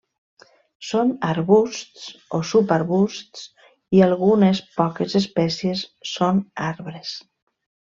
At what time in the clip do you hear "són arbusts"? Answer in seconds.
0.91-2.07